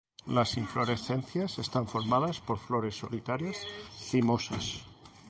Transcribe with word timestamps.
Las 0.25 0.57
inflorescencias 0.57 1.59
están 1.59 1.87
formadas 1.87 2.39
por 2.41 2.57
flores 2.57 2.95
solitarias, 2.95 3.57
cimosas. 3.95 4.81